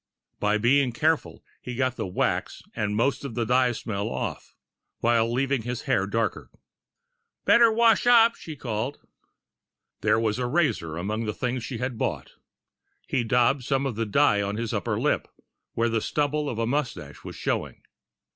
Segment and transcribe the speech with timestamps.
[0.39, 4.55] By being careful, he got the wax and most of the dye smell off,
[4.97, 6.49] while leaving his hair darker.
[7.45, 8.97] "Better wash up," she called.
[10.01, 12.31] There was a razor among the things she had bought.
[13.07, 15.27] He daubed some of the dye on his upper lip,
[15.73, 17.83] where the stubble of a mustache was showing.